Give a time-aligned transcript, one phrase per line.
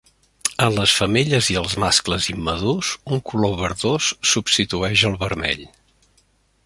[0.67, 5.63] En les femelles i els mascles immadurs, un color verdós substitueix el vermell.